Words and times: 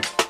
Bye. 0.00 0.21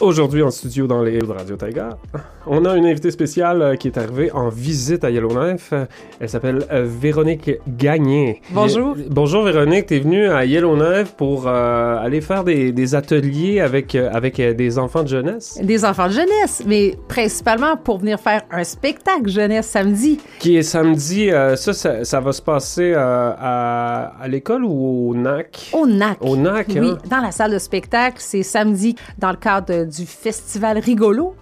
Aujourd'hui 0.00 0.44
en 0.44 0.50
studio 0.52 0.86
dans 0.86 1.02
les 1.02 1.18
de 1.18 1.26
Radio 1.26 1.56
Taiga, 1.56 1.98
on 2.46 2.64
a 2.64 2.76
une 2.76 2.86
invitée 2.86 3.10
spéciale 3.10 3.60
euh, 3.62 3.74
qui 3.74 3.88
est 3.88 3.98
arrivée 3.98 4.30
en 4.30 4.48
visite 4.48 5.02
à 5.02 5.10
Yellowknife. 5.10 5.74
Elle 6.20 6.28
s'appelle 6.28 6.64
euh, 6.70 6.86
Véronique 6.86 7.50
Gagné. 7.66 8.40
Bonjour. 8.52 8.94
Bonjour 9.10 9.42
Véronique, 9.42 9.86
t'es 9.86 9.98
venue 9.98 10.28
à 10.28 10.44
Yellowknife 10.44 11.14
pour 11.16 11.48
euh, 11.48 11.98
aller 11.98 12.20
faire 12.20 12.44
des, 12.44 12.70
des 12.70 12.94
ateliers 12.94 13.58
avec, 13.60 13.96
euh, 13.96 14.08
avec 14.12 14.38
euh, 14.38 14.54
des 14.54 14.78
enfants 14.78 15.02
de 15.02 15.08
jeunesse, 15.08 15.58
Des 15.60 15.84
enfants 15.84 16.06
de 16.06 16.12
jeunesse, 16.12 16.62
mais 16.64 16.96
principalement 17.08 17.76
pour 17.76 17.98
venir 17.98 18.20
faire 18.20 18.42
un 18.52 18.62
spectacle 18.62 19.28
jeunesse 19.28 19.66
samedi. 19.66 20.20
qui 20.38 20.56
est 20.56 20.62
samedi. 20.62 21.28
euh, 21.32 21.56
ça, 21.56 21.72
ça, 21.72 22.04
ça 22.04 22.20
va 22.20 22.32
se 22.32 22.42
passer 22.42 22.92
euh, 22.94 23.32
à, 23.36 24.12
à 24.22 24.28
l'école 24.28 24.62
ou 24.64 25.10
au 25.10 25.14
NAC? 25.16 25.70
Au 25.72 25.88
NAC. 25.88 26.18
Au 26.20 26.36
NAC, 26.36 26.68
Oui, 26.68 26.78
hein? 26.92 26.98
dans 27.10 27.20
la 27.20 27.32
salle 27.32 27.50
de 27.52 27.58
spectacle. 27.58 28.18
C'est 28.20 28.44
samedi 28.44 28.94
dans 29.18 29.30
le 29.30 29.36
cadre 29.36 29.87
du 29.88 30.06
festival 30.06 30.78
Rigolo. 30.78 31.34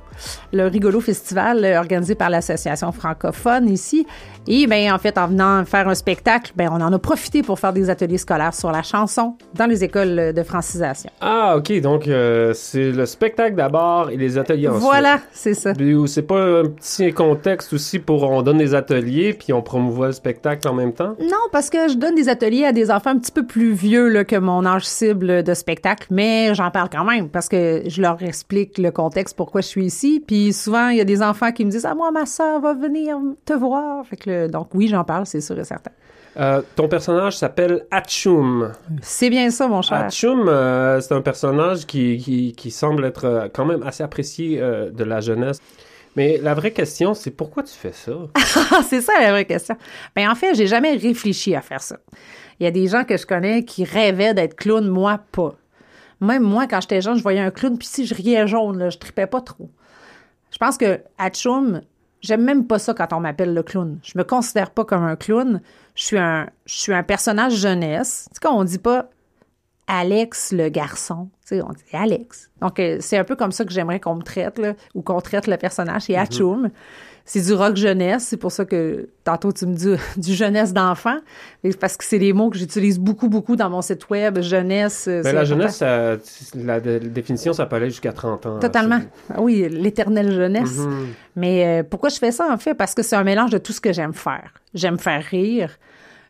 Le 0.52 0.66
Rigolo 0.66 1.00
Festival 1.00 1.64
euh, 1.64 1.78
organisé 1.78 2.14
par 2.14 2.30
l'Association 2.30 2.92
francophone 2.92 3.68
ici. 3.68 4.06
Et 4.48 4.66
ben 4.66 4.92
en 4.92 4.98
fait, 4.98 5.18
en 5.18 5.26
venant 5.26 5.64
faire 5.64 5.88
un 5.88 5.94
spectacle, 5.94 6.52
ben 6.54 6.68
on 6.70 6.80
en 6.80 6.92
a 6.92 6.98
profité 6.98 7.42
pour 7.42 7.58
faire 7.58 7.72
des 7.72 7.90
ateliers 7.90 8.18
scolaires 8.18 8.54
sur 8.54 8.70
la 8.70 8.82
chanson 8.82 9.36
dans 9.54 9.66
les 9.66 9.82
écoles 9.82 10.32
de 10.32 10.42
francisation. 10.42 11.10
Ah, 11.20 11.56
ok, 11.56 11.80
donc 11.80 12.06
euh, 12.06 12.52
c'est 12.54 12.92
le 12.92 13.06
spectacle 13.06 13.56
d'abord 13.56 14.10
et 14.10 14.16
les 14.16 14.38
ateliers 14.38 14.68
ensuite. 14.68 14.82
Voilà, 14.82 15.20
c'est 15.32 15.54
ça. 15.54 15.72
C'est 16.06 16.22
pas 16.22 16.60
un 16.60 16.66
petit 16.66 17.12
contexte 17.12 17.72
aussi 17.72 17.98
pour 17.98 18.22
on 18.22 18.42
donne 18.42 18.58
des 18.58 18.74
ateliers 18.74 19.32
puis 19.32 19.52
on 19.52 19.62
promouvoit 19.62 20.08
le 20.08 20.12
spectacle 20.12 20.68
en 20.68 20.74
même 20.74 20.92
temps? 20.92 21.16
Non, 21.20 21.48
parce 21.52 21.70
que 21.70 21.88
je 21.88 21.94
donne 21.94 22.14
des 22.14 22.28
ateliers 22.28 22.64
à 22.64 22.72
des 22.72 22.90
enfants 22.90 23.10
un 23.10 23.18
petit 23.18 23.32
peu 23.32 23.44
plus 23.44 23.72
vieux 23.72 24.08
là, 24.08 24.24
que 24.24 24.36
mon 24.36 24.64
âge 24.64 24.84
cible 24.84 25.42
de 25.42 25.54
spectacle, 25.54 26.06
mais 26.10 26.54
j'en 26.54 26.70
parle 26.70 26.88
quand 26.90 27.04
même 27.04 27.28
parce 27.28 27.48
que 27.48 27.82
je 27.86 28.02
leur 28.02 28.22
explique 28.22 28.78
le 28.78 28.90
contexte 28.90 29.36
pourquoi 29.36 29.60
je 29.60 29.66
suis 29.66 29.86
ici. 29.86 30.05
Puis 30.26 30.52
souvent, 30.52 30.88
il 30.88 30.96
y 30.98 31.00
a 31.00 31.04
des 31.04 31.22
enfants 31.22 31.52
qui 31.52 31.64
me 31.64 31.70
disent 31.70 31.86
Ah, 31.86 31.94
moi, 31.94 32.10
ma 32.10 32.26
soeur 32.26 32.60
va 32.60 32.74
venir 32.74 33.16
te 33.44 33.52
voir. 33.52 34.04
Fait 34.06 34.16
que 34.16 34.30
le- 34.30 34.48
donc, 34.48 34.68
oui, 34.74 34.88
j'en 34.88 35.04
parle, 35.04 35.26
c'est 35.26 35.40
sûr 35.40 35.58
et 35.58 35.64
certain. 35.64 35.90
Euh, 36.38 36.60
ton 36.74 36.86
personnage 36.88 37.36
s'appelle 37.38 37.86
Atchoum. 37.90 38.72
C'est 39.00 39.30
bien 39.30 39.50
ça, 39.50 39.68
mon 39.68 39.80
cher. 39.80 39.98
Atchoum, 39.98 40.48
euh, 40.48 41.00
c'est 41.00 41.14
un 41.14 41.22
personnage 41.22 41.86
qui, 41.86 42.18
qui, 42.18 42.52
qui 42.52 42.70
semble 42.70 43.04
être 43.06 43.24
euh, 43.24 43.48
quand 43.52 43.64
même 43.64 43.82
assez 43.82 44.02
apprécié 44.02 44.60
euh, 44.60 44.90
de 44.90 45.02
la 45.04 45.20
jeunesse. 45.20 45.58
Mais 46.14 46.38
la 46.42 46.54
vraie 46.54 46.72
question, 46.72 47.14
c'est 47.14 47.30
pourquoi 47.30 47.62
tu 47.62 47.72
fais 47.74 47.92
ça? 47.92 48.12
C'est 48.88 49.00
ça 49.02 49.12
la 49.20 49.30
vraie 49.32 49.44
question. 49.44 49.76
Ben 50.14 50.30
en 50.30 50.34
fait, 50.34 50.54
j'ai 50.54 50.66
jamais 50.66 50.94
réfléchi 50.96 51.54
à 51.54 51.60
faire 51.60 51.82
ça. 51.82 51.96
Il 52.58 52.64
y 52.64 52.66
a 52.66 52.70
des 52.70 52.86
gens 52.86 53.04
que 53.04 53.16
je 53.18 53.26
connais 53.26 53.64
qui 53.64 53.84
rêvaient 53.84 54.32
d'être 54.32 54.56
clown, 54.56 54.86
moi 54.88 55.20
pas. 55.32 55.54
Même 56.22 56.42
moi, 56.42 56.66
quand 56.66 56.80
j'étais 56.80 57.02
jeune, 57.02 57.16
je 57.16 57.22
voyais 57.22 57.40
un 57.40 57.50
clown, 57.50 57.76
puis 57.76 57.86
si 57.86 58.06
je 58.06 58.14
riais 58.14 58.46
jaune, 58.46 58.78
là, 58.78 58.88
je 58.88 58.96
tripais 58.96 59.26
pas 59.26 59.42
trop. 59.42 59.68
Je 60.56 60.58
pense 60.58 60.78
que 60.78 61.02
à 61.18 61.28
Tchoum, 61.28 61.82
j'aime 62.22 62.42
même 62.42 62.66
pas 62.66 62.78
ça 62.78 62.94
quand 62.94 63.12
on 63.12 63.20
m'appelle 63.20 63.52
le 63.52 63.62
clown. 63.62 63.98
Je 64.02 64.16
me 64.16 64.24
considère 64.24 64.70
pas 64.70 64.86
comme 64.86 65.02
un 65.02 65.14
clown. 65.14 65.60
Je 65.94 66.02
suis 66.02 66.16
un, 66.16 66.48
je 66.64 66.74
suis 66.76 66.94
un 66.94 67.02
personnage 67.02 67.56
jeunesse. 67.56 68.26
Tu 68.32 68.38
sais, 68.40 68.48
on 68.48 68.64
dit 68.64 68.78
pas 68.78 69.10
Alex 69.86 70.52
le 70.52 70.70
garçon, 70.70 71.28
tu 71.46 71.56
sais, 71.56 71.62
on 71.62 71.68
dit 71.74 71.82
Alex. 71.92 72.50
Donc, 72.62 72.80
euh, 72.80 72.96
c'est 73.00 73.18
un 73.18 73.24
peu 73.24 73.36
comme 73.36 73.52
ça 73.52 73.66
que 73.66 73.70
j'aimerais 73.70 74.00
qu'on 74.00 74.14
me 74.14 74.22
traite, 74.22 74.58
là, 74.58 74.72
ou 74.94 75.02
qu'on 75.02 75.20
traite 75.20 75.46
le 75.46 75.58
personnage. 75.58 76.04
C'est 76.04 76.16
Atchoum. 76.16 76.70
C'est 77.28 77.40
du 77.42 77.52
rock 77.54 77.76
jeunesse. 77.76 78.24
C'est 78.28 78.36
pour 78.36 78.52
ça 78.52 78.64
que 78.64 79.08
tantôt 79.24 79.50
tu 79.52 79.66
me 79.66 79.74
dis 79.74 79.94
du 80.16 80.32
jeunesse 80.32 80.72
d'enfant. 80.72 81.16
Parce 81.80 81.96
que 81.96 82.04
c'est 82.04 82.20
des 82.20 82.32
mots 82.32 82.50
que 82.50 82.56
j'utilise 82.56 82.98
beaucoup, 83.00 83.28
beaucoup 83.28 83.56
dans 83.56 83.68
mon 83.68 83.82
site 83.82 84.08
web. 84.10 84.40
Jeunesse. 84.40 85.06
Ben, 85.08 85.34
la 85.34 85.44
jeunesse, 85.44 85.76
ça- 85.78 86.16
la, 86.54 86.78
la 86.78 86.98
définition, 87.00 87.52
ça 87.52 87.66
peut 87.66 87.76
aller 87.76 87.90
jusqu'à 87.90 88.12
30 88.12 88.46
ans. 88.46 88.58
Totalement. 88.60 89.00
Ah 89.28 89.40
Oui, 89.42 89.66
l'éternelle 89.68 90.30
jeunesse. 90.32 90.78
Mhm. 90.78 91.06
Mais 91.34 91.66
euh, 91.66 91.82
pourquoi 91.82 92.08
je 92.10 92.16
fais 92.18 92.30
ça, 92.30 92.46
en 92.50 92.58
fait? 92.58 92.74
Parce 92.74 92.94
que 92.94 93.02
c'est 93.02 93.16
un 93.16 93.24
mélange 93.24 93.50
de 93.50 93.58
tout 93.58 93.72
ce 93.72 93.80
que 93.80 93.92
j'aime 93.92 94.14
faire. 94.14 94.54
J'aime 94.72 94.98
faire 94.98 95.22
rire. 95.24 95.76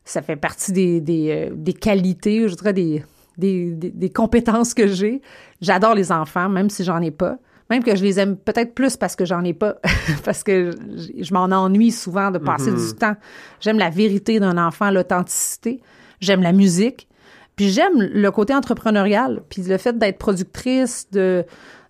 Ça 0.04 0.22
fait 0.22 0.36
partie 0.36 0.72
des, 0.72 1.00
des, 1.02 1.48
euh, 1.50 1.54
des 1.54 1.74
qualités, 1.74 2.48
je 2.48 2.54
dirais, 2.54 2.72
des, 2.72 3.04
des, 3.36 3.72
des, 3.72 3.90
des 3.90 4.10
compétences 4.10 4.72
que 4.72 4.86
j'ai. 4.86 5.20
J'adore 5.60 5.94
les 5.94 6.10
enfants, 6.10 6.48
même 6.48 6.70
si 6.70 6.84
j'en 6.84 7.02
ai 7.02 7.10
pas. 7.10 7.36
Même 7.70 7.82
que 7.82 7.96
je 7.96 8.04
les 8.04 8.20
aime 8.20 8.36
peut-être 8.36 8.74
plus 8.74 8.96
parce 8.96 9.16
que 9.16 9.24
j'en 9.24 9.42
ai 9.42 9.52
pas, 9.52 9.76
parce 10.24 10.42
que 10.42 10.70
je, 10.96 11.24
je 11.24 11.34
m'en 11.34 11.44
ennuie 11.44 11.90
souvent 11.90 12.30
de 12.30 12.38
passer 12.38 12.72
du 12.72 12.94
temps. 12.94 13.16
J'aime 13.60 13.78
la 13.78 13.90
vérité 13.90 14.38
d'un 14.38 14.56
enfant, 14.56 14.90
l'authenticité. 14.90 15.80
J'aime 16.20 16.42
la 16.42 16.52
musique. 16.52 17.08
Puis 17.56 17.70
j'aime 17.70 17.98
le 17.98 18.30
côté 18.30 18.54
entrepreneurial, 18.54 19.42
puis 19.48 19.62
le 19.62 19.78
fait 19.78 19.98
d'être 19.98 20.18
productrice, 20.18 21.10
de, 21.10 21.44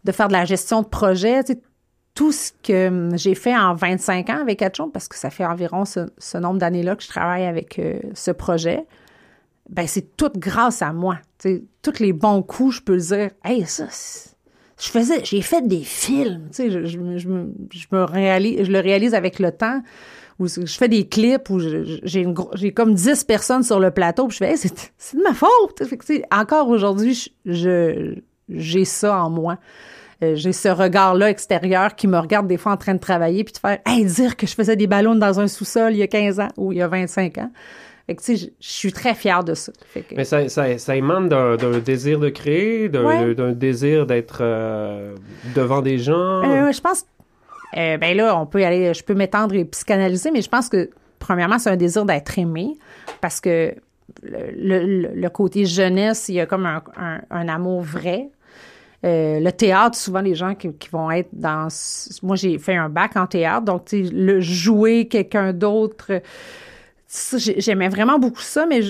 de 0.04 0.12
faire 0.12 0.28
de 0.28 0.32
la 0.32 0.44
gestion 0.44 0.82
de 0.82 0.86
projet, 0.86 1.42
tu 1.42 1.54
sais, 1.54 1.60
tout 2.14 2.32
ce 2.32 2.52
que 2.62 3.10
j'ai 3.14 3.34
fait 3.34 3.54
en 3.54 3.74
25 3.74 4.30
ans 4.30 4.40
avec 4.40 4.62
Atchon, 4.62 4.88
parce 4.88 5.08
que 5.08 5.16
ça 5.16 5.28
fait 5.28 5.44
environ 5.44 5.84
ce, 5.84 6.08
ce 6.16 6.38
nombre 6.38 6.58
d'années-là 6.58 6.96
que 6.96 7.02
je 7.02 7.08
travaille 7.08 7.44
avec 7.44 7.78
euh, 7.78 7.98
ce 8.14 8.30
projet, 8.30 8.86
ben 9.68 9.86
c'est 9.86 10.16
tout 10.16 10.30
grâce 10.36 10.80
à 10.80 10.92
moi. 10.92 11.18
Tu 11.38 11.48
sais, 11.48 11.64
tous 11.82 11.98
les 11.98 12.12
bons 12.12 12.42
coups, 12.42 12.76
je 12.76 12.82
peux 12.82 12.94
le 12.94 13.00
dire, 13.00 13.30
hey, 13.44 13.66
ça, 13.66 13.86
je 14.80 14.88
faisais, 14.88 15.24
j'ai 15.24 15.40
fait 15.42 15.66
des 15.66 15.82
films, 15.82 16.48
tu 16.50 16.56
sais, 16.56 16.70
je, 16.70 16.84
je, 16.84 16.98
je, 17.16 17.28
me- 17.28 18.04
réalise, 18.04 18.64
je 18.64 18.70
le 18.72 18.80
réalise 18.80 19.14
avec 19.14 19.38
le 19.38 19.50
temps, 19.52 19.80
où 20.38 20.46
je 20.48 20.66
fais 20.66 20.88
des 20.88 21.08
clips 21.08 21.48
où 21.48 21.58
j'ai 21.58 22.26
j'ai 22.52 22.72
comme 22.72 22.94
10 22.94 23.24
personnes 23.24 23.62
sur 23.62 23.80
le 23.80 23.90
plateau, 23.90 24.26
puis 24.28 24.38
je 24.38 24.44
fais, 24.44 24.56
c'est 24.98 25.16
de 25.16 25.22
ma 25.22 25.32
faute. 25.32 25.82
Fait 25.82 25.96
que, 25.96 26.04
tu 26.04 26.16
sais, 26.16 26.24
encore 26.30 26.68
aujourd'hui, 26.68 27.32
je 27.46 28.16
j'ai 28.48 28.84
ça 28.84 29.22
en 29.24 29.30
moi. 29.30 29.58
Euh, 30.22 30.34
j'ai 30.34 30.52
ce 30.52 30.68
regard-là 30.68 31.28
extérieur 31.28 31.94
qui 31.94 32.06
me 32.06 32.18
regarde 32.18 32.46
des 32.46 32.56
fois 32.56 32.72
en 32.72 32.76
train 32.78 32.94
de 32.94 33.00
travailler 33.00 33.44
puis 33.44 33.52
de 33.52 33.58
faire 33.58 33.78
hey, 33.84 34.04
dire 34.04 34.36
que 34.36 34.46
je 34.46 34.54
faisais 34.54 34.76
des 34.76 34.86
ballons 34.86 35.14
dans 35.14 35.40
un 35.40 35.48
sous-sol 35.48 35.92
il 35.92 35.98
y 35.98 36.02
a 36.02 36.06
15 36.06 36.40
ans 36.40 36.48
ou 36.56 36.72
il 36.72 36.78
y 36.78 36.82
a 36.82 36.88
25 36.88 37.36
ans. 37.38 37.50
Fait 38.06 38.14
que, 38.14 38.22
tu 38.22 38.36
sais, 38.36 38.52
je 38.60 38.68
suis 38.68 38.92
très 38.92 39.14
fière 39.14 39.42
de 39.42 39.54
ça. 39.54 39.72
Fait 39.88 40.02
que- 40.02 40.14
Mais 40.14 40.24
ça, 40.24 40.48
ça, 40.48 40.78
ça 40.78 40.94
émane 40.94 41.28
d'un 41.28 41.56
désir 41.80 42.20
de 42.20 42.28
créer, 42.28 42.88
d'un 42.88 43.04
Ouais. 43.04 43.54
désir 43.54 44.06
d'être 44.06 44.38
euh, 44.42 45.14
devant 45.56 45.82
des 45.82 45.98
gens. 45.98 46.42
Euh, 46.44 46.70
je 46.70 46.80
pense. 46.80 47.04
euh, 47.76 47.96
ben 47.98 48.16
là, 48.16 48.38
on 48.40 48.46
peut 48.46 48.64
aller. 48.64 48.94
Je 48.94 49.02
peux 49.02 49.14
m'étendre 49.14 49.54
et 49.56 49.64
psychanalyser, 49.64 50.30
mais 50.30 50.40
je 50.40 50.48
pense 50.48 50.68
que 50.68 50.88
premièrement, 51.18 51.58
c'est 51.58 51.70
un 51.70 51.76
désir 51.76 52.04
d'être 52.04 52.38
aimé 52.38 52.76
parce 53.20 53.40
que 53.40 53.74
le, 54.22 54.84
le- 54.86 55.08
le 55.12 55.28
côté 55.28 55.64
jeunesse, 55.66 56.28
il 56.28 56.36
y 56.36 56.40
a 56.40 56.46
comme 56.46 56.64
un, 56.64 56.82
un- 56.96 57.20
un 57.30 57.48
amour 57.48 57.82
vrai. 57.82 58.28
Euh, 59.04 59.40
le 59.40 59.50
théâtre, 59.52 59.96
souvent 59.96 60.20
les 60.20 60.34
gens 60.34 60.54
qui, 60.54 60.72
qui 60.72 60.88
vont 60.90 61.10
être 61.10 61.28
dans. 61.32 61.68
Moi, 62.22 62.36
j'ai 62.36 62.58
fait 62.58 62.76
un 62.76 62.88
bac 62.88 63.16
en 63.16 63.26
théâtre, 63.26 63.64
donc 63.64 63.84
tu 63.86 64.04
sais, 64.06 64.10
le 64.12 64.40
jouer 64.40 65.06
quelqu'un 65.08 65.52
d'autre. 65.52 66.12
J'aimais 67.08 67.88
vraiment 67.88 68.18
beaucoup 68.18 68.40
ça, 68.40 68.66
mais 68.66 68.80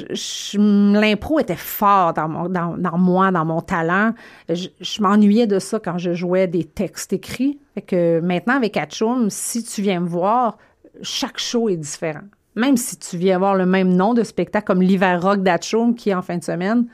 l'impro 0.54 1.38
était 1.38 1.54
fort 1.54 2.14
dans, 2.14 2.28
moi, 2.28 3.30
dans 3.30 3.44
mon 3.44 3.60
talent. 3.60 4.14
Je, 4.48 5.02
m'ennuyais 5.02 5.46
de 5.46 5.58
ça 5.58 5.78
quand 5.78 5.98
je 5.98 6.14
jouais 6.14 6.46
des 6.46 6.64
textes 6.64 7.12
écrits. 7.12 7.58
Fait 7.74 7.82
que 7.82 8.20
maintenant, 8.20 8.56
avec 8.56 8.78
Atchoum, 8.78 9.28
si 9.28 9.62
tu 9.62 9.82
viens 9.82 10.00
me 10.00 10.08
voir, 10.08 10.56
chaque 11.02 11.38
show 11.38 11.68
est 11.68 11.76
différent. 11.76 12.24
Même 12.54 12.78
si 12.78 12.96
tu 12.96 13.18
viens 13.18 13.38
voir 13.38 13.54
le 13.54 13.66
même 13.66 13.94
nom 13.94 14.14
de 14.14 14.22
spectacle 14.22 14.66
comme 14.66 14.80
l'hiver 14.80 15.20
rock 15.20 15.42
d'Atchoum 15.42 15.94
qui 15.94 16.08
est 16.08 16.14
en 16.14 16.22
fin 16.22 16.38
de 16.38 16.44
semaine, 16.44 16.86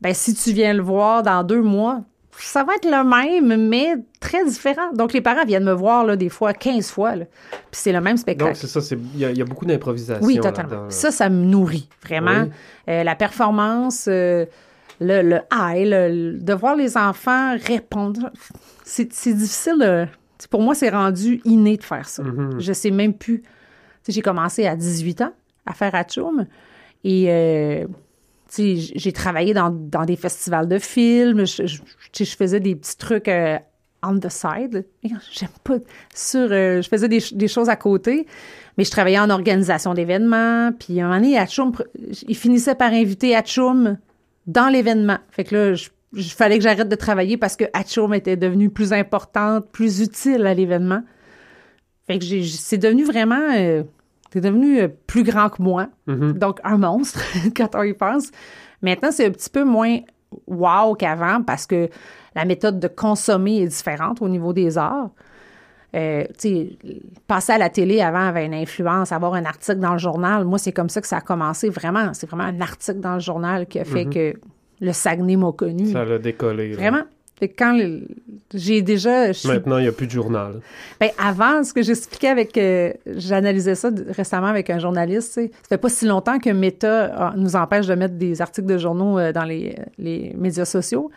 ben 0.00 0.12
si 0.12 0.34
tu 0.34 0.52
viens 0.52 0.74
le 0.74 0.82
voir 0.82 1.22
dans 1.22 1.44
deux 1.44 1.62
mois, 1.62 2.02
ça 2.46 2.64
va 2.64 2.74
être 2.74 2.84
le 2.84 3.04
même, 3.04 3.68
mais 3.68 3.94
très 4.20 4.44
différent. 4.44 4.92
Donc, 4.94 5.12
les 5.12 5.20
parents 5.20 5.44
viennent 5.44 5.64
me 5.64 5.72
voir 5.72 6.04
là, 6.04 6.16
des 6.16 6.28
fois 6.28 6.52
15 6.52 6.90
fois, 6.90 7.16
là, 7.16 7.24
puis 7.52 7.80
c'est 7.80 7.92
le 7.92 8.00
même 8.00 8.16
spectacle. 8.16 8.50
Donc, 8.52 8.56
c'est 8.56 8.66
ça, 8.66 8.80
il 9.14 9.18
y, 9.18 9.24
a- 9.24 9.30
il 9.30 9.38
y 9.38 9.42
a 9.42 9.44
beaucoup 9.44 9.66
d'improvisation. 9.66 10.24
Oui, 10.24 10.38
totalement. 10.40 10.84
là. 10.84 10.90
Ça, 10.90 11.10
ça 11.10 11.28
me 11.28 11.44
nourrit, 11.44 11.88
vraiment. 12.04 12.44
Oui. 12.44 12.50
Euh, 12.88 13.02
la 13.04 13.14
performance, 13.14 14.06
euh, 14.08 14.46
le, 15.00 15.22
le 15.22 15.36
high, 15.52 15.86
le- 15.88 16.08
le- 16.32 16.38
de 16.38 16.52
voir 16.54 16.74
les 16.76 16.96
enfants 16.96 17.56
répondre, 17.66 18.30
c'est 18.84 19.04
difficile. 19.32 19.78
de- 19.80 20.06
pour 20.50 20.62
moi, 20.62 20.74
c'est 20.74 20.90
rendu 20.90 21.40
inné 21.44 21.76
de 21.76 21.82
faire 21.84 22.08
ça. 22.08 22.22
Mhm. 22.22 22.60
Je 22.60 22.72
sais 22.72 22.90
même 22.90 23.14
plus. 23.14 23.42
J'ai 24.06 24.22
commencé 24.22 24.66
à 24.66 24.74
18 24.76 25.20
ans 25.20 25.32
à 25.66 25.74
faire 25.74 25.94
Atchoum 25.94 26.46
et 27.04 27.26
euh, 27.28 27.86
j'ai 28.56 29.12
travaillé 29.12 29.54
dans, 29.54 29.70
dans 29.70 30.04
des 30.04 30.16
festivals 30.16 30.68
de 30.68 30.78
films. 30.78 31.46
Je, 31.46 31.66
je- 31.66 32.24
faisais 32.24 32.60
des 32.60 32.74
petits 32.74 32.96
trucs 32.96 33.28
euh, 33.28 33.58
on 34.02 34.18
the 34.18 34.28
side. 34.30 34.86
J'aime 35.32 35.48
pas 35.64 35.76
sur. 36.14 36.48
euh, 36.50 36.82
je 36.82 36.88
faisais 36.88 37.08
des, 37.08 37.22
des 37.32 37.48
choses 37.48 37.68
à 37.68 37.76
côté, 37.76 38.26
mais 38.76 38.84
je 38.84 38.90
travaillais 38.90 39.18
en 39.18 39.30
organisation 39.30 39.94
d'événements. 39.94 40.72
Puis 40.78 41.00
à 41.00 41.04
un 41.04 41.08
moment 41.08 41.20
donné, 41.20 41.38
Atchoum, 41.38 41.72
il 42.28 42.36
finissait 42.36 42.74
par 42.74 42.92
inviter 42.92 43.34
Atchoum 43.36 43.98
dans 44.46 44.68
l'événement. 44.68 45.18
Fait 45.30 45.44
que 45.44 45.54
là, 45.54 45.74
je, 45.74 45.88
je 46.14 46.30
fallait 46.30 46.56
que 46.58 46.64
j'arrête 46.64 46.88
de 46.88 46.96
travailler 46.96 47.36
parce 47.36 47.56
que 47.56 47.64
Atchoum 47.74 48.14
était 48.14 48.36
devenue 48.36 48.70
plus 48.70 48.92
importante, 48.92 49.66
plus 49.70 50.00
utile 50.00 50.46
à 50.46 50.54
l'événement. 50.54 51.02
Fait 52.06 52.18
que 52.18 52.24
c'est 52.44 52.78
devenu 52.78 53.04
vraiment 53.04 53.50
euh, 53.54 53.82
T'es 54.30 54.40
devenu 54.40 54.80
euh, 54.80 54.88
plus 55.06 55.22
grand 55.22 55.48
que 55.48 55.62
moi. 55.62 55.88
Mhm. 56.06 56.34
Donc, 56.34 56.60
un 56.64 56.78
monstre, 56.78 57.20
quand 57.56 57.74
on 57.74 57.82
y 57.82 57.94
pense. 57.94 58.30
Maintenant, 58.82 59.10
c'est 59.10 59.26
un 59.26 59.30
petit 59.30 59.50
peu 59.50 59.64
moins 59.64 59.98
wow 60.46 60.94
qu'avant 60.94 61.42
parce 61.42 61.66
que 61.66 61.88
la 62.34 62.44
méthode 62.44 62.78
de 62.78 62.88
consommer 62.88 63.62
est 63.62 63.66
différente 63.66 64.20
au 64.22 64.28
niveau 64.28 64.52
des 64.52 64.78
arts. 64.78 65.10
Euh, 65.96 66.24
passer 67.26 67.52
à 67.52 67.58
la 67.58 67.70
télé 67.70 68.02
avant 68.02 68.26
avait 68.28 68.44
une 68.44 68.54
influence, 68.54 69.10
avoir 69.10 69.32
un 69.34 69.46
article 69.46 69.78
dans 69.78 69.92
le 69.92 69.98
journal. 69.98 70.44
Moi, 70.44 70.58
c'est 70.58 70.72
comme 70.72 70.90
ça 70.90 71.00
que 71.00 71.06
ça 71.06 71.16
a 71.16 71.20
commencé 71.22 71.70
vraiment. 71.70 72.12
C'est 72.12 72.28
vraiment 72.28 72.44
un 72.44 72.60
article 72.60 73.00
dans 73.00 73.14
le 73.14 73.20
journal 73.20 73.66
qui 73.66 73.78
a 73.78 73.84
fait 73.84 74.04
que 74.04 74.34
le 74.80 74.92
Saguenay 74.92 75.36
m'a 75.36 75.50
connu. 75.52 75.86
Ça 75.86 76.04
l'a 76.04 76.18
décollé. 76.18 76.74
Vraiment. 76.74 77.04
Quand 77.46 77.78
j'ai 78.52 78.82
déjà. 78.82 79.32
je 79.32 79.46
Maintenant, 79.46 79.78
il 79.78 79.82
n'y 79.82 79.88
a 79.88 79.92
plus 79.92 80.06
de 80.06 80.12
journal. 80.12 80.60
ben, 81.00 81.10
avant, 81.18 81.62
ce 81.64 81.72
que 81.72 81.82
j'expliquais 81.82 82.28
avec. 82.28 82.56
euh, 82.58 82.92
J'analysais 83.06 83.74
ça 83.74 83.90
récemment 84.08 84.46
avec 84.48 84.70
un 84.70 84.78
journaliste. 84.78 85.32
Ça 85.34 85.40
fait 85.68 85.78
pas 85.78 85.88
si 85.88 86.06
longtemps 86.06 86.38
que 86.38 86.50
Meta 86.50 86.88
euh, 86.88 87.30
nous 87.36 87.54
empêche 87.56 87.86
de 87.86 87.94
mettre 87.94 88.14
des 88.14 88.40
articles 88.42 88.66
de 88.68 88.78
journaux 88.78 89.18
euh, 89.18 89.32
dans 89.32 89.44
les, 89.44 89.76
les 89.98 90.34
médias 90.36 90.64
sociaux. 90.64 91.10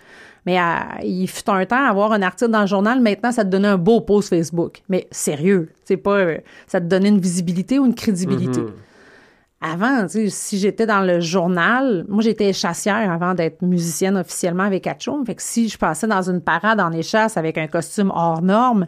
Mais 0.46 0.60
euh, 0.60 0.64
il 1.04 1.28
fut 1.28 1.48
un 1.50 1.66
temps, 1.66 1.84
avoir 1.86 2.12
un 2.14 2.22
article 2.24 2.50
dans 2.52 2.62
le 2.62 2.68
journal, 2.68 3.00
maintenant, 3.00 3.32
ça 3.32 3.44
te 3.46 3.50
donnait 3.50 3.68
un 3.68 3.78
beau 3.78 4.02
post 4.02 4.30
Facebook. 4.30 4.82
Mais 4.90 5.08
sérieux, 5.12 5.70
c'est 5.86 5.98
pas. 5.98 6.18
euh, 6.18 6.38
ça 6.68 6.82
te 6.82 6.86
donnait 6.86 7.10
une 7.10 7.20
visibilité 7.22 7.78
ou 7.80 7.86
une 7.86 7.94
crédibilité. 7.96 8.62
Mhm. 8.62 8.72
Avant, 9.62 10.08
tu 10.08 10.10
sais, 10.10 10.30
si 10.30 10.58
j'étais 10.58 10.88
dans 10.88 11.02
le 11.02 11.20
journal, 11.20 12.04
moi 12.10 12.24
j'étais 12.24 12.52
chassière 12.52 13.12
avant 13.12 13.36
d'être 13.36 13.62
musicienne 13.62 14.18
officiellement 14.18 14.64
avec 14.64 14.88
Atchoum. 14.88 15.24
Fait 15.24 15.36
que 15.36 15.44
si 15.44 15.70
je 15.70 15.78
passais 15.78 16.08
dans 16.08 16.28
une 16.30 16.42
parade 16.42 16.80
en 16.80 16.92
échasse 16.92 17.38
avec 17.38 17.60
un 17.60 17.68
costume 17.68 18.12
hors 18.14 18.42
norme, 18.42 18.88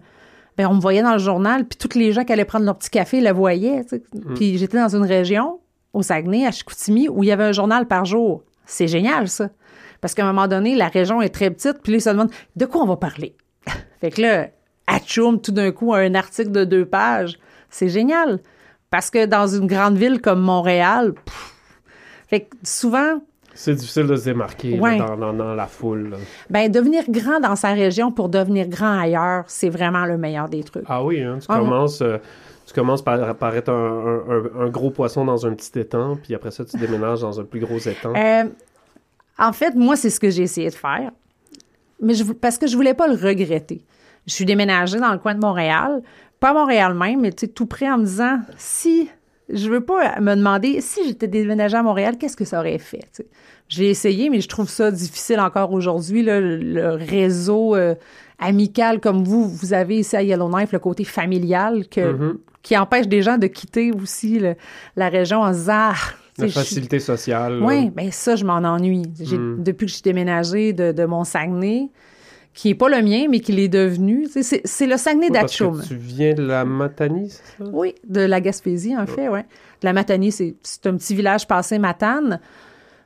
ben 0.58 0.68
on 0.68 0.76
me 0.76 0.82
voyait 0.82 1.04
dans 1.04 1.14
le 1.14 1.20
journal, 1.20 1.66
puis 1.66 1.78
tous 1.78 1.98
les 1.98 2.12
gens 2.12 2.24
qui 2.24 2.34
allaient 2.34 2.46
prendre 2.46 2.66
leur 2.66 2.78
petit 2.78 2.90
café 2.90 3.22
le 3.22 3.32
voyaient. 3.32 3.84
tu 3.84 3.90
sais. 3.90 4.04
Puis 4.36 4.58
j'étais 4.58 4.78
dans 4.78 4.96
une 4.96 5.06
région, 5.06 5.60
au 5.94 6.02
Saguenay, 6.02 6.48
à 6.48 6.52
Chicoutimi, 6.52 7.08
où 7.08 7.24
il 7.24 7.28
y 7.28 7.32
avait 7.32 7.44
un 7.44 7.52
journal 7.52 7.88
par 7.88 8.06
jour. 8.06 8.44
C'est 8.66 8.88
génial, 8.88 9.28
ça. 9.28 9.50
Parce 10.02 10.16
qu'à 10.16 10.24
un 10.24 10.34
moment 10.34 10.48
donné, 10.48 10.76
la 10.76 10.88
région 10.88 11.22
est 11.22 11.30
très 11.30 11.52
petite, 11.52 11.82
puis 11.84 11.92
là, 11.92 11.98
ils 11.98 12.02
se 12.02 12.10
demandent 12.10 12.32
de 12.56 12.66
quoi 12.66 12.82
on 12.82 12.88
va 12.88 12.98
parler. 12.98 13.36
fait 14.02 14.10
que 14.10 14.22
là, 14.22 14.48
Atchoum, 14.88 15.40
tout 15.40 15.52
d'un 15.52 15.72
coup, 15.72 15.94
a 15.94 16.00
un 16.00 16.16
article 16.16 16.52
de 16.52 16.66
deux 16.66 16.86
pages. 16.86 17.40
C'est 17.70 17.90
génial. 17.90 18.40
Parce 18.94 19.10
que 19.10 19.26
dans 19.26 19.48
une 19.48 19.66
grande 19.66 19.98
ville 19.98 20.22
comme 20.22 20.40
Montréal, 20.42 21.14
pff, 21.14 21.54
fait 22.28 22.42
que 22.42 22.56
souvent, 22.64 23.24
C'est 23.56 23.74
difficile 23.74 24.06
de 24.06 24.16
se 24.16 24.26
démarquer 24.26 24.78
là, 24.78 24.98
dans, 24.98 25.18
dans- 25.18 25.34
dans 25.34 25.56
la 25.56 25.66
foule. 25.66 26.10
là. 26.12 26.18
ben 26.52 26.72
devenir 26.72 27.04
grand 27.10 27.40
dans 27.40 27.56
sa 27.56 27.70
région 27.74 28.12
pour 28.12 28.30
devenir 28.30 28.68
grand 28.68 29.00
ailleurs, 29.00 29.46
c'est 29.48 29.70
vraiment 29.70 30.06
le 30.06 30.18
meilleur 30.20 30.48
des 30.48 30.64
trucs. 30.64 30.86
Ah 30.88 31.04
oui, 31.04 31.24
hein, 31.24 31.40
tu, 31.40 31.48
Ah, 31.50 31.58
commences, 31.58 32.02
euh, 32.04 32.18
tu 32.68 32.74
commences 32.76 33.02
par, 33.02 33.36
par 33.36 33.56
être 33.56 33.70
un, 33.70 33.74
un- 33.74 34.24
un- 34.62 34.66
un 34.68 34.70
gros 34.70 34.92
poisson 34.92 35.26
dans 35.26 35.44
un 35.48 35.54
petit 35.56 35.80
étang, 35.80 36.16
puis 36.22 36.36
après 36.36 36.52
ça, 36.52 36.64
tu 36.64 36.78
déménages 36.78 37.22
dans 37.22 37.40
un 37.40 37.44
plus 37.46 37.62
gros 37.62 37.80
étang. 37.80 38.14
Euh, 38.16 38.44
en 39.40 39.54
fait, 39.54 39.74
moi, 39.76 39.96
c'est 39.96 40.12
ce 40.12 40.20
que 40.20 40.30
j'ai 40.30 40.44
essayé 40.44 40.70
de 40.70 40.76
faire. 40.76 41.10
Mais 42.00 42.14
je, 42.14 42.24
parce 42.32 42.60
que 42.60 42.68
je 42.68 42.76
voulais 42.76 42.94
pas 42.94 43.08
le 43.08 43.16
regretter. 43.16 43.82
Je 44.28 44.34
suis 44.34 44.46
déménagée 44.46 45.00
dans 45.00 45.12
le 45.12 45.18
coin 45.18 45.34
de 45.34 45.40
Montréal, 45.40 46.02
pas 46.44 46.50
à 46.50 46.54
Montréal 46.54 46.94
même, 46.94 47.22
mais 47.22 47.32
tu 47.32 47.42
sais, 47.42 47.48
tout 47.48 47.66
près 47.68 47.90
en 47.90 47.98
me 47.98 48.06
disant 48.06 48.40
si 48.58 49.10
je 49.50 49.70
veux 49.70 49.82
pas 49.82 50.20
me 50.20 50.36
demander 50.36 50.82
si 50.82 51.00
j'étais 51.08 51.28
déménagée 51.28 51.78
à 51.78 51.84
Montréal, 51.84 52.18
qu'est-ce 52.20 52.36
que 52.38 52.46
ça 52.46 52.60
aurait 52.60 52.80
fait. 52.80 53.24
J'ai 53.70 53.90
essayé, 53.90 54.30
mais 54.30 54.42
je 54.42 54.48
trouve 54.50 54.70
ça 54.70 54.92
difficile 54.92 55.40
encore 55.40 55.72
aujourd'hui. 55.72 56.22
là, 56.24 56.40
Le, 56.42 56.96
réseau 56.96 57.76
euh, 57.76 57.96
amical 58.40 59.00
comme 59.00 59.24
vous, 59.24 59.48
vous 59.48 59.74
avez 59.74 60.00
ici 60.00 60.16
à 60.18 60.22
Yellowknife, 60.24 60.72
le 60.74 60.80
côté 60.80 61.04
familial 61.06 61.88
que, 61.88 62.12
Mhm. 62.14 62.38
qui 62.62 62.78
empêche 62.78 63.08
des 63.08 63.22
gens 63.22 63.38
de 63.38 63.48
quitter 63.48 63.92
aussi 63.92 64.40
le- 64.40 64.56
la 64.96 65.10
région 65.10 65.42
en 65.42 65.54
se 65.54 65.60
disant 65.60 65.74
Ah, 65.92 65.94
La 66.40 66.48
facilité 66.50 67.00
sociale. 67.00 67.62
oui, 67.62 67.90
bien 67.92 68.10
ça, 68.12 68.36
je 68.36 68.44
m'en 68.44 68.56
ennuie. 68.64 69.04
J'ai- 69.22 69.38
Mm. 69.38 69.64
Depuis 69.64 69.86
que 69.86 69.90
je 69.92 69.96
suis 69.96 70.02
déménagée 70.04 70.74
de, 70.74 70.92
de 70.92 71.06
mon 71.06 71.24
Saguenay, 71.26 71.90
qui 72.54 72.68
n'est 72.68 72.76
pas 72.76 72.90
le 72.90 73.02
mien, 73.02 73.26
mais 73.30 73.40
qui 73.40 73.52
l'est 73.52 73.68
devenu, 73.68 74.28
c'est 74.28 74.88
le 74.88 74.98
Saguenay 74.98 75.28
Oui, 75.28 75.34
parce 75.34 75.58
que 75.58 75.64
d'Atchoum. 75.64 75.84
Tu 75.88 75.96
viens 75.96 76.34
de 76.34 76.44
la 76.44 76.66
Matanie, 76.66 77.30
c'est 77.30 77.64
ça? 77.64 77.70
Oui, 77.72 77.96
de 78.08 78.22
la 78.22 78.42
Gaspésie, 78.42 78.96
en 78.96 79.08
fait, 79.08 79.28
oui. 79.28 79.40
La 79.82 79.94
Matanie, 79.94 80.32
c'est 80.32 80.56
un 80.86 80.96
petit 80.96 81.16
village 81.16 81.48
passé 81.48 81.80
Matane, 81.80 82.40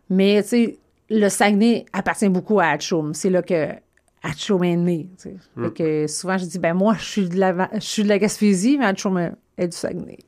mais 0.09 0.43
tu 0.43 0.49
sais, 0.49 0.77
le 1.09 1.29
Saguenay 1.29 1.85
appartient 1.93 2.29
beaucoup 2.29 2.59
à 2.59 2.65
Atchoum. 2.65 3.13
C'est 3.13 3.29
là 3.29 3.41
que 3.41 3.69
Atchoum 4.21 4.63
est 4.63 4.75
né. 4.75 5.09
Mm. 5.55 5.63
Fait 5.63 5.73
que 5.73 6.07
souvent, 6.07 6.37
je 6.37 6.45
dis, 6.45 6.59
ben 6.59 6.73
moi, 6.73 6.95
je 6.99 7.05
suis 7.05 7.29
de 7.29 7.39
la, 7.39 7.69
je 7.73 7.79
suis 7.79 8.03
de 8.03 8.09
la 8.09 8.19
Gaspésie, 8.19 8.77
mais 8.77 8.85
Atchoum 8.85 9.17
est 9.17 9.31
est 9.57 9.67
du 9.67 9.75
Saguenay. 9.75 10.19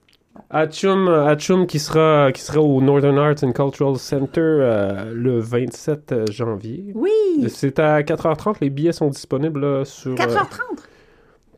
Atchoum, 0.49 1.07
Atchoum 1.07 1.67
qui 1.67 1.79
sera, 1.79 2.31
qui 2.31 2.41
sera 2.41 2.59
au 2.61 2.81
Northern 2.81 3.17
Arts 3.17 3.43
and 3.43 3.51
Cultural 3.51 3.97
Center 3.97 4.39
euh, 4.41 5.11
le 5.13 5.39
27 5.39 6.31
janvier. 6.31 6.91
Oui! 6.95 7.09
C'est 7.49 7.79
à 7.79 8.01
4h30, 8.01 8.55
les 8.61 8.69
billets 8.69 8.91
sont 8.91 9.07
disponibles 9.09 9.59
là, 9.59 9.85
sur... 9.85 10.11
euh, 10.11 10.15
4h30. 10.15 10.79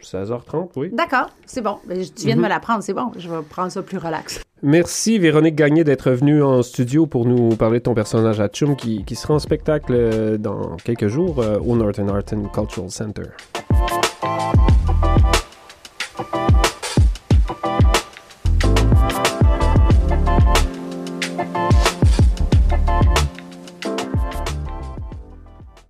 16h30, 0.02 0.70
oui. 0.78 0.90
D'accord, 0.94 1.30
c'est 1.46 1.62
bon. 1.62 1.78
Ben, 1.88 1.98
tu 2.00 2.26
viens 2.26 2.36
Mhm. 2.36 2.42
de 2.42 2.44
me 2.46 2.50
l'apprendre, 2.50 2.82
c'est 2.82 2.94
bon. 2.94 3.12
Je 3.18 3.30
vais 3.30 3.42
prendre 3.48 3.72
ça 3.72 3.84
plus 3.84 3.98
relax. 4.00 4.42
Merci 4.64 5.20
Véronique 5.20 5.56
Gagné 5.56 5.84
d'être 5.84 6.10
venue 6.12 6.42
en 6.44 6.64
studio 6.64 7.06
pour 7.06 7.26
nous 7.26 7.56
parler 7.56 7.80
de 7.80 7.84
ton 7.84 7.94
personnage 7.94 8.40
Atchoum 8.40 8.76
qui, 8.76 9.04
qui 9.06 9.16
sera 9.16 9.36
en 9.36 9.40
spectacle 9.40 9.94
euh, 9.96 10.38
dans 10.38 10.76
quelques 10.84 11.08
jours 11.08 11.40
euh, 11.40 11.60
au 11.60 11.76
Northern 11.76 12.10
Art 12.10 12.24
and 12.34 12.46
Cultural 12.54 12.90
Center. 12.90 13.24